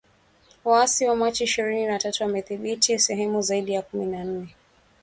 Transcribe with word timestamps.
Waasi 0.65 1.05
wa 1.05 1.15
Machi 1.15 1.43
ishirini 1.43 1.85
na 1.85 1.99
tatu 1.99 2.23
wamedhibiti 2.23 2.99
sehemu 2.99 3.41
zaidi 3.41 3.71
ya 3.73 3.81
kumi 3.81 4.05
na 4.05 4.23
nne 4.23 4.55